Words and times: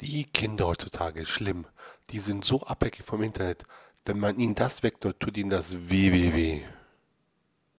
Die 0.00 0.24
Kinder 0.24 0.66
heutzutage, 0.66 1.24
schlimm. 1.24 1.66
Die 2.10 2.18
sind 2.18 2.44
so 2.44 2.62
abhängig 2.62 3.02
vom 3.04 3.22
Internet. 3.22 3.64
Wenn 4.04 4.18
man 4.18 4.38
ihnen 4.38 4.54
das 4.54 4.82
wegnimmt, 4.82 5.20
tut 5.20 5.36
ihnen 5.36 5.50
das 5.50 5.88
weh, 5.88 6.12
weh, 6.12 6.34
weh. 6.34 6.62